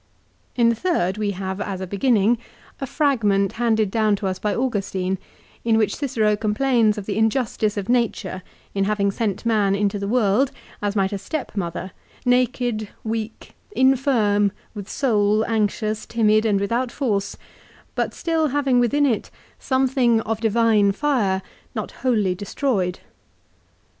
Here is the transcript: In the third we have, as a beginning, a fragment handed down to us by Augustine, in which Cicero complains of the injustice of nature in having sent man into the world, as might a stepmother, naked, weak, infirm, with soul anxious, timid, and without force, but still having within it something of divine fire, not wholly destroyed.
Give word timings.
In 0.55 0.69
the 0.69 0.75
third 0.75 1.19
we 1.19 1.29
have, 1.29 1.61
as 1.61 1.79
a 1.79 1.85
beginning, 1.85 2.39
a 2.79 2.87
fragment 2.87 3.51
handed 3.53 3.91
down 3.91 4.15
to 4.15 4.25
us 4.25 4.39
by 4.39 4.55
Augustine, 4.55 5.19
in 5.63 5.77
which 5.77 5.95
Cicero 5.97 6.35
complains 6.35 6.97
of 6.97 7.05
the 7.05 7.15
injustice 7.19 7.77
of 7.77 7.87
nature 7.87 8.41
in 8.73 8.85
having 8.85 9.11
sent 9.11 9.45
man 9.45 9.75
into 9.75 9.99
the 9.99 10.07
world, 10.07 10.51
as 10.81 10.95
might 10.95 11.13
a 11.13 11.19
stepmother, 11.19 11.91
naked, 12.25 12.89
weak, 13.03 13.53
infirm, 13.73 14.51
with 14.73 14.89
soul 14.89 15.45
anxious, 15.45 16.07
timid, 16.07 16.47
and 16.47 16.59
without 16.59 16.91
force, 16.91 17.37
but 17.93 18.15
still 18.15 18.47
having 18.47 18.79
within 18.79 19.05
it 19.05 19.29
something 19.59 20.19
of 20.21 20.41
divine 20.41 20.91
fire, 20.91 21.43
not 21.75 21.91
wholly 22.01 22.33
destroyed. 22.33 23.01